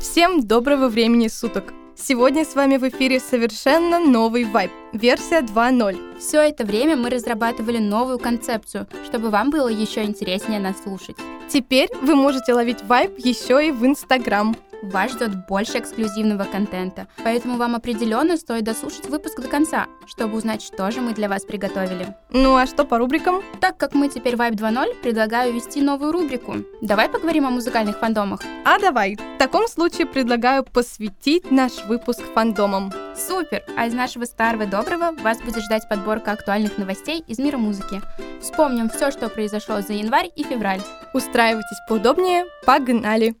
[0.00, 1.74] Всем доброго времени суток!
[1.96, 6.20] Сегодня с вами в эфире совершенно новый вайб, версия 2.0.
[6.20, 11.16] Все это время мы разрабатывали новую концепцию, чтобы вам было еще интереснее нас слушать.
[11.48, 14.54] Теперь вы можете ловить вайб еще и в Инстаграм.
[14.82, 20.62] Вас ждет больше эксклюзивного контента, поэтому вам определенно стоит дослушать выпуск до конца, чтобы узнать,
[20.62, 22.14] что же мы для вас приготовили.
[22.30, 23.42] Ну а что по рубрикам?
[23.60, 26.56] Так как мы теперь Vibe 2.0, предлагаю ввести новую рубрику.
[26.80, 28.40] Давай поговорим о музыкальных фандомах.
[28.64, 29.16] А давай.
[29.16, 32.92] В таком случае предлагаю посвятить наш выпуск фандомам.
[33.16, 33.64] Супер!
[33.76, 38.00] А из нашего старого доброго вас будет ждать подборка актуальных новостей из мира музыки.
[38.40, 40.82] Вспомним все, что произошло за январь и февраль.
[41.14, 43.34] Устраивайтесь поудобнее, погнали!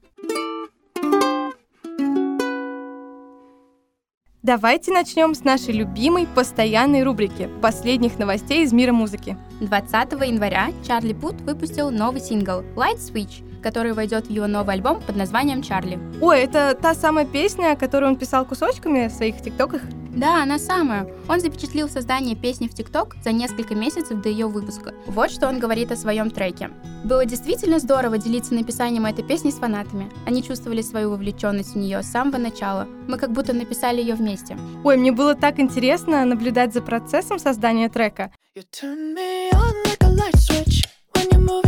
[4.48, 9.36] Давайте начнем с нашей любимой постоянной рубрики последних новостей из мира музыки.
[9.60, 15.02] 20 января Чарли Пут выпустил новый сингл Light Switch, который войдет в его новый альбом
[15.06, 15.98] под названием Чарли.
[16.22, 19.82] Ой, это та самая песня, которую он писал кусочками в своих тиктоках?
[20.18, 21.06] Да, она самая.
[21.28, 24.92] Он запечатлил создание песни в ТикТок за несколько месяцев до ее выпуска.
[25.06, 26.70] Вот что он говорит о своем треке.
[27.04, 30.10] Было действительно здорово делиться написанием этой песни с фанатами.
[30.26, 32.88] Они чувствовали свою вовлеченность в нее с самого начала.
[33.06, 34.56] Мы как будто написали ее вместе.
[34.82, 38.32] Ой, мне было так интересно наблюдать за процессом создания трека.
[38.56, 40.82] You turn me on like a light switch
[41.14, 41.67] when you're moving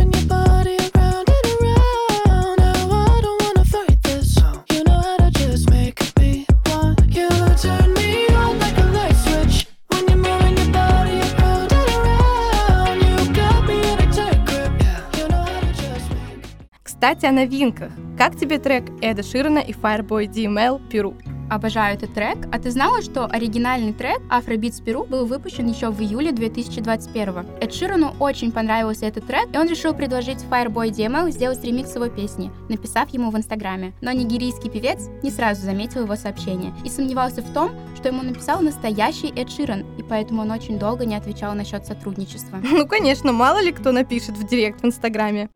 [17.01, 17.91] Кстати, о новинках.
[18.15, 21.15] Как тебе трек Эда Ширана и Fireboy DML «Перу»?
[21.49, 22.37] Обожаю этот трек.
[22.51, 27.73] А ты знала, что оригинальный трек Afrobeats Перу был выпущен еще в июле 2021 Эд
[27.73, 32.51] Ширану очень понравился этот трек, и он решил предложить Fireboy DML сделать ремикс его песни,
[32.69, 33.93] написав ему в Инстаграме.
[34.01, 38.61] Но нигерийский певец не сразу заметил его сообщение и сомневался в том, что ему написал
[38.61, 42.59] настоящий Эд Ширан, и поэтому он очень долго не отвечал насчет сотрудничества.
[42.71, 45.49] Ну, конечно, мало ли кто напишет в директ в Инстаграме.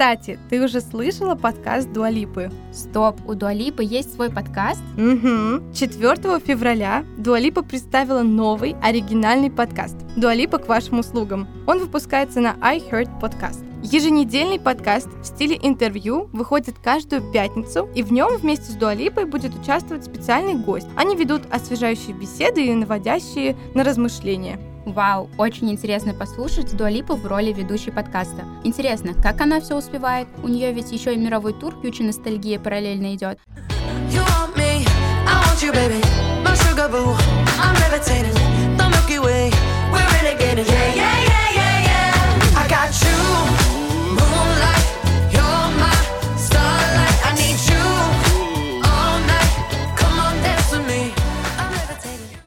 [0.00, 2.50] Кстати, ты уже слышала подкаст Дуалипы?
[2.72, 4.80] Стоп, у Дуалипы есть свой подкаст?
[4.96, 5.74] Угу.
[5.74, 11.46] 4 февраля Дуалипа представила новый оригинальный подкаст «Дуалипа к вашим услугам».
[11.66, 13.62] Он выпускается на iHeart Podcast.
[13.82, 19.54] Еженедельный подкаст в стиле интервью выходит каждую пятницу, и в нем вместе с Дуалипой будет
[19.54, 20.88] участвовать специальный гость.
[20.96, 24.58] Они ведут освежающие беседы и наводящие на размышления.
[24.92, 28.44] Вау, очень интересно послушать Дуалипу в роли ведущей подкаста.
[28.64, 30.26] Интересно, как она все успевает?
[30.42, 33.38] У нее ведь еще и мировой тур Фьючи Ностальгия параллельно идет.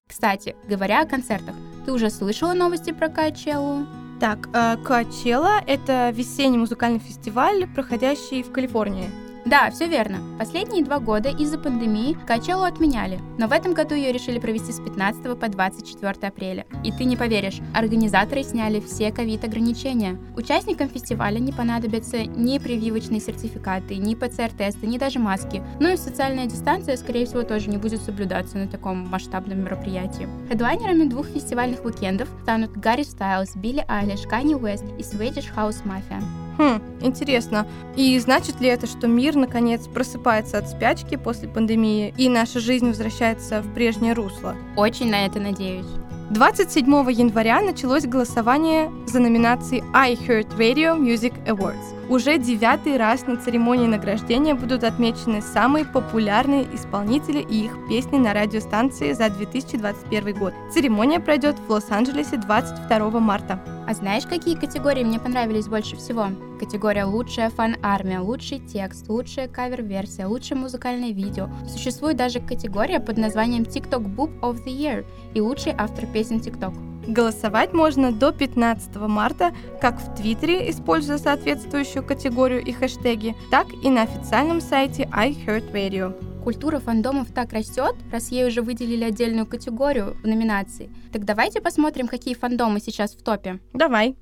[0.08, 1.54] Кстати, говоря о концертах,
[1.86, 3.86] ты уже слышала новости про Качеллу?
[4.20, 4.48] Так,
[4.84, 9.10] Качелла— это весенний музыкальный фестиваль, проходящий в Калифорнии.
[9.46, 10.20] Да, все верно.
[10.40, 14.80] Последние два года из-за пандемии Качеллу отменяли, но в этом году ее решили провести с
[14.80, 16.66] 15 по 24 апреля.
[16.84, 20.18] И ты не поверишь, организаторы сняли все ковид-ограничения.
[20.38, 25.62] Участникам фестиваля не понадобятся ни прививочные сертификаты, ни ПЦР-тесты, ни даже маски.
[25.80, 30.28] Ну и социальная дистанция, скорее всего, тоже не будет соблюдаться на таком масштабном мероприятии.
[30.50, 36.24] Хедлайнерами двух фестивальных уикендов станут Гарри Стайлз, Билли Айлиш, Канни Уэст и Swedish House Mafia.
[36.58, 37.66] Хм, интересно.
[37.96, 42.88] И значит ли это, что мир наконец просыпается от спячки после пандемии и наша жизнь
[42.88, 44.56] возвращается в прежнее русло?
[44.76, 45.88] Очень на это надеюсь.
[46.30, 52.10] 27 января началось голосование за номинации iHeart Radio Music Awards.
[52.10, 58.34] Уже девятый раз на церемонии награждения будут отмечены самые популярные исполнители и их песни на
[58.34, 60.54] радиостанции за 2021 год.
[60.74, 63.60] Церемония пройдет в Лос-Анджелесе 22 марта.
[63.86, 66.28] А знаешь, какие категории мне понравились больше всего?
[66.60, 71.50] Категория «Лучшая фан-армия», «Лучший текст», «Лучшая кавер-версия», «Лучшее музыкальное видео».
[71.68, 76.74] Существует даже категория под названием TikTok Boop of the Year и «Лучший автор песен TikTok».
[77.08, 83.90] Голосовать можно до 15 марта как в Твиттере, используя соответствующую категорию и хэштеги, так и
[83.90, 86.33] на официальном сайте iHeartRadio.
[86.44, 90.90] Культура фандомов так растет, раз ей уже выделили отдельную категорию в номинации.
[91.14, 93.60] Так давайте посмотрим, какие фандомы сейчас в топе.
[93.72, 94.18] Давай.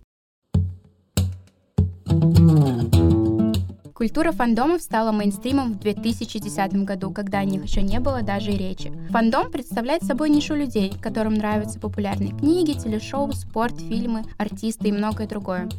[3.95, 8.57] Культура фандомов стала мейнстримом в 2010 году, когда о них еще не было даже и
[8.57, 8.91] речи.
[9.09, 15.27] Фандом представляет собой нишу людей, которым нравятся популярные книги, телешоу, спорт, фильмы, артисты и многое
[15.27, 15.69] другое.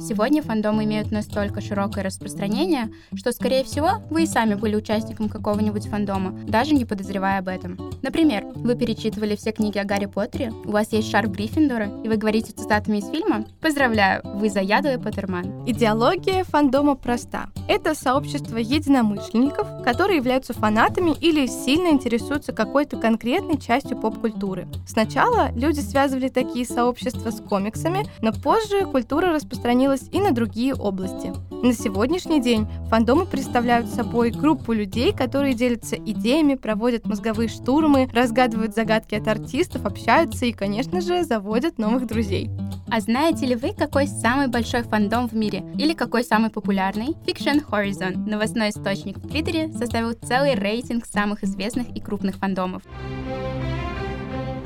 [0.00, 5.86] Сегодня фандомы имеют настолько широкое распространение, что, скорее всего, вы и сами были участником какого-нибудь
[5.86, 7.78] фандома, даже не подозревая об этом.
[8.02, 12.16] Например, вы перечитывали все книги о Гарри Поттере, у вас есть шарф Гриффиндора, и вы
[12.16, 13.46] говорите цитатами из фильма?
[13.60, 15.64] Поздравляю, вы заядлый Поттерман.
[15.66, 17.50] Идеология фандома проста.
[17.68, 24.66] Это сообщество единомышленников, которые являются фанатами или сильно интересуются какой-то конкретной частью поп-культуры.
[24.86, 31.32] Сначала люди связывали такие сообщества с комиксами, но позже культура распространилась и на другие области.
[31.50, 38.74] На сегодняшний день фандомы представляют собой группу людей, которые делятся идеями, проводят мозговые штурмы, разгадывают
[38.74, 42.50] загадки от артистов, общаются и, конечно же, заводят новых друзей.
[42.94, 45.64] А знаете ли вы, какой самый большой фандом в мире?
[45.78, 47.16] Или какой самый популярный?
[47.26, 52.82] Fiction Horizon, новостной источник в Твиттере, составил целый рейтинг самых известных и крупных фандомов.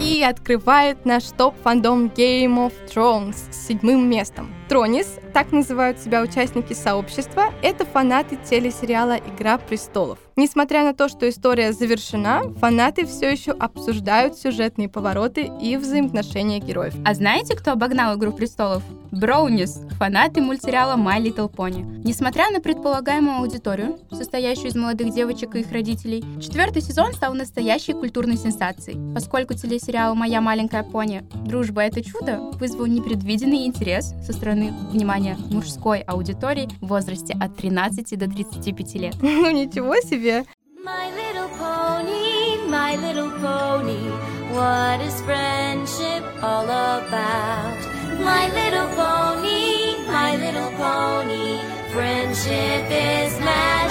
[0.07, 4.55] И открывает наш топ-фандом Game of Thrones с седьмым местом.
[4.69, 10.21] Тронис, так называют себя участники сообщества, это фанаты телесериала «Игра престолов».
[10.37, 16.95] Несмотря на то, что история завершена, фанаты все еще обсуждают сюжетные повороты и взаимоотношения героев.
[17.05, 18.85] А знаете, кто обогнал «Игру престолов»?
[19.17, 22.03] Броунис, фанаты мультсериала My Little Pony.
[22.05, 27.95] Несмотря на предполагаемую аудиторию, состоящую из молодых девочек и их родителей, четвертый сезон стал настоящей
[27.95, 31.25] культурной сенсацией, поскольку телесериал «Моя маленькая пони.
[31.47, 38.19] Дружба– это чудо» вызвал непредвиденный интерес со стороны, внимания, мужской аудитории в возрасте от 13
[38.19, 39.15] до 35 лет.
[39.23, 40.45] Ну ничего себе!
[40.85, 44.11] My little pony, my little pony,
[44.53, 47.96] what is friendship all about?
[48.27, 51.61] My little pony, my little pony,
[51.93, 53.87] friendship is magic.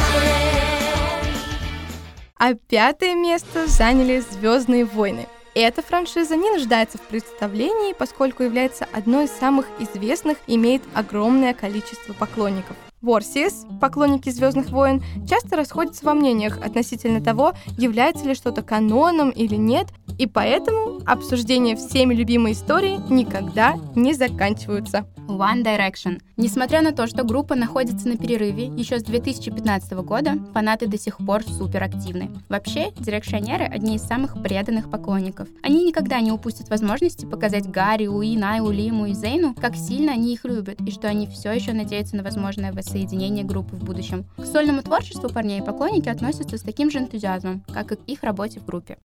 [2.38, 5.26] А пятое место заняли Звездные войны.
[5.57, 11.54] Эта франшиза не нуждается в представлении, поскольку является одной из самых известных и имеет огромное
[11.54, 12.75] количество поклонников.
[13.02, 19.56] Ворсис, поклонники Звездных войн, часто расходятся во мнениях относительно того, является ли что-то каноном или
[19.56, 19.88] нет,
[20.18, 25.08] и поэтому обсуждения всеми любимой истории никогда не заканчиваются.
[25.27, 26.22] One Direction.
[26.38, 31.18] Несмотря на то, что группа находится на перерыве еще с 2015 года, фанаты до сих
[31.18, 32.31] пор супер активны.
[32.50, 35.48] Вообще, дирекшионеры— одни из самых преданных поклонников.
[35.63, 40.33] Они никогда не упустят возможности показать Гарри, Уи, Найлу, Лиму и Зейну, как сильно они
[40.33, 44.25] их любят, и что они все еще надеются на возможное воссоединение группы в будущем.
[44.38, 48.60] К сольному творчеству парней поклонники относятся с таким же энтузиазмом, как и к их работе
[48.60, 48.98] в группе.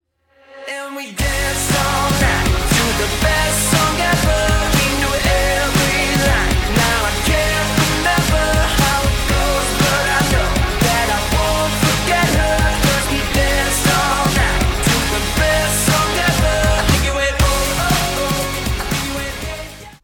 [0.68, 4.60] And we dance all night to the best song ever.
[6.26, 8.69] like now I can't remember.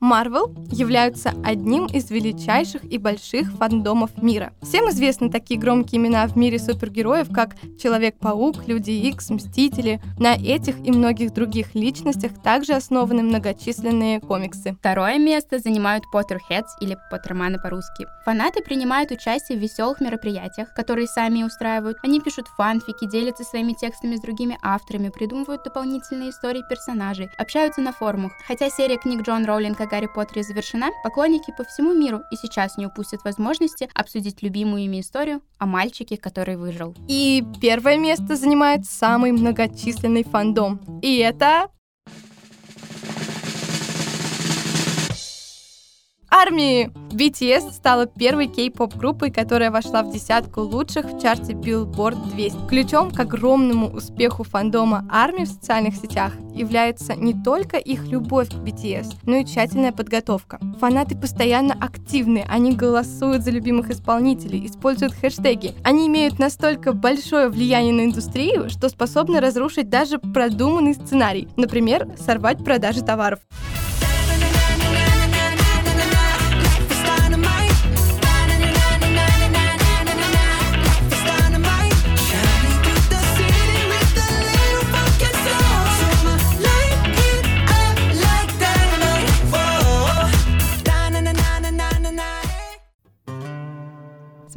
[0.07, 4.53] Marvel являются одним из величайших и больших фандомов мира.
[4.63, 10.01] Всем известны такие громкие имена в мире супергероев, как Человек-паук, Люди Икс, Мстители.
[10.19, 14.77] На этих и многих других личностях также основаны многочисленные комиксы.
[14.79, 18.07] Второе место занимают Potterheads или Поттерманы по-русски.
[18.25, 21.97] Фанаты принимают участие в веселых мероприятиях, которые сами устраивают.
[22.05, 27.93] Они пишут фанфики, делятся своими текстами с другими авторами, придумывают дополнительные истории персонажей, общаются на
[27.93, 28.33] форумах.
[28.47, 32.85] Хотя серия книг Джон Роулинг Гарри Поттере завершена, поклонники по всему миру и сейчас не
[32.85, 36.95] упустят возможности обсудить любимую ими историю о мальчике, который выжил.
[37.09, 41.01] И первое место занимает самый многочисленный фандом.
[41.01, 41.71] И это...
[46.39, 46.91] Армии!
[47.13, 52.69] BTS стала первой кей-поп группой, которая вошла в десятку лучших в чарте Billboard 200.
[52.69, 58.57] Ключом к огромному успеху фандома армии в социальных сетях является не только их любовь к
[58.57, 60.61] BTS, но и тщательная подготовка.
[60.79, 65.73] Фанаты постоянно активны, они голосуют за любимых исполнителей, используют хэштеги.
[65.85, 72.63] Они имеют настолько большое влияние на индустрию, что способны разрушить даже продуманный сценарий, например, сорвать
[72.63, 73.39] продажи товаров.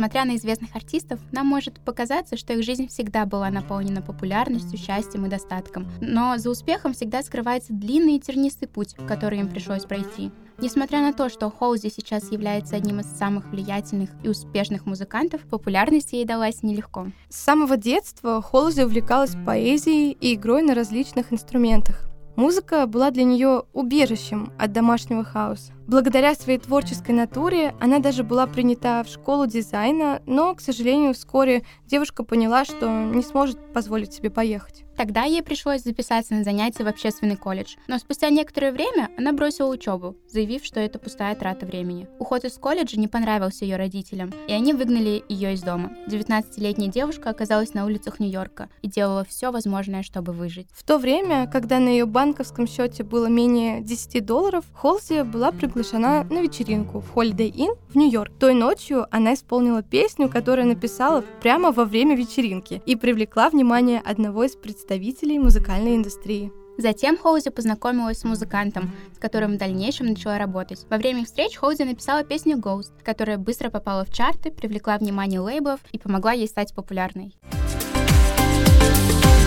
[0.09, 5.27] Смотря на известных артистов, нам может показаться, что их жизнь всегда была наполнена популярностью, счастьем
[5.27, 5.87] и достатком.
[6.01, 10.31] Но за успехом всегда скрывается длинный и тернистый путь, который им пришлось пройти.
[10.57, 16.13] Несмотря на то, что Холзи сейчас является одним из самых влиятельных и успешных музыкантов, популярность
[16.13, 17.11] ей далась нелегко.
[17.29, 22.09] С самого детства Холзи увлекалась поэзией и игрой на различных инструментах.
[22.35, 25.73] Музыка была для нее убежищем от домашнего хаоса.
[25.89, 31.63] Благодаря своей творческой натуре она даже была принята в школу дизайна, но, к сожалению, вскоре
[31.87, 34.83] девушка поняла, что не сможет позволить себе поехать.
[34.95, 39.69] Тогда ей пришлось записаться на занятия в общественный колледж, но спустя некоторое время она бросила
[39.69, 42.07] учебу, заявив, что это пустая трата времени.
[42.19, 45.93] Уход из колледжа не понравился ее родителям, и они выгнали ее из дома.
[46.07, 50.67] 19-летняя девушка оказалась на улицах Нью-Йорка и делала все возможное, чтобы выжить.
[50.73, 55.78] В то время, когда на ее банковском счете было менее 10 долларов, Холзи была приглашена
[55.79, 58.33] приглашена на вечеринку в Holiday Inn в Нью-Йорк.
[58.37, 64.43] Той ночью она исполнила песню, которую написала прямо во время вечеринки и привлекла внимание одного
[64.43, 66.51] из представителей музыкальной индустрии.
[66.77, 70.85] Затем Хоузи познакомилась с музыкантом, с которым в дальнейшем начала работать.
[70.89, 75.79] Во время встреч Хоузи написала песню Ghost, которая быстро попала в чарты, привлекла внимание лейблов
[75.93, 77.35] и помогла ей стать популярной.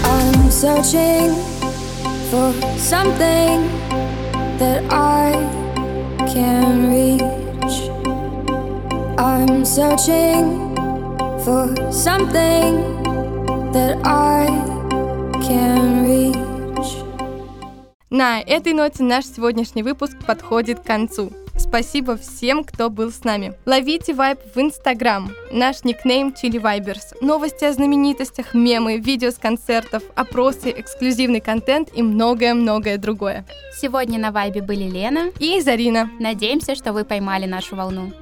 [0.04, 1.34] I'm searching
[2.30, 3.68] for something
[4.58, 5.61] that I
[6.32, 7.90] can reach.
[9.18, 10.74] I'm searching
[11.44, 12.72] for something
[13.72, 14.46] that I
[15.42, 16.42] can reach.
[18.10, 21.32] На этой ноте наш сегодняшний выпуск подходит к концу.
[21.62, 23.54] Спасибо всем, кто был с нами.
[23.66, 25.30] Ловите вайб в Инстаграм.
[25.52, 27.14] Наш никнейм Чили Вайберс.
[27.20, 33.46] Новости о знаменитостях, мемы, видео с концертов, опросы, эксклюзивный контент и многое-многое другое.
[33.80, 36.10] Сегодня на вайбе были Лена и Зарина.
[36.18, 38.12] Надеемся, что вы поймали нашу волну.